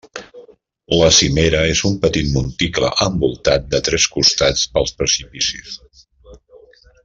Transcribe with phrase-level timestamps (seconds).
[0.99, 5.79] La cimera és un petit monticle envoltat de tres costats pels precipicis.